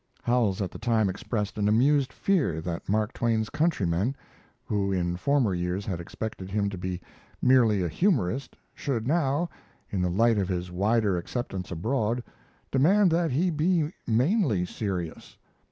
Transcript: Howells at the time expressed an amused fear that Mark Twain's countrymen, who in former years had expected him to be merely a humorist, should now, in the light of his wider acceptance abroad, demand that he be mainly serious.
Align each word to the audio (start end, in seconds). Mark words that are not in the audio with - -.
Howells 0.23 0.63
at 0.63 0.71
the 0.71 0.79
time 0.79 1.09
expressed 1.11 1.59
an 1.59 1.67
amused 1.69 2.11
fear 2.11 2.59
that 2.59 2.89
Mark 2.89 3.13
Twain's 3.13 3.51
countrymen, 3.51 4.15
who 4.65 4.91
in 4.91 5.15
former 5.15 5.53
years 5.53 5.85
had 5.85 6.01
expected 6.01 6.49
him 6.49 6.71
to 6.71 6.77
be 6.79 6.99
merely 7.39 7.83
a 7.83 7.87
humorist, 7.87 8.55
should 8.73 9.05
now, 9.07 9.47
in 9.91 10.01
the 10.01 10.09
light 10.09 10.39
of 10.39 10.49
his 10.49 10.71
wider 10.71 11.17
acceptance 11.19 11.69
abroad, 11.69 12.23
demand 12.71 13.11
that 13.11 13.29
he 13.29 13.51
be 13.51 13.93
mainly 14.07 14.65
serious. 14.65 15.37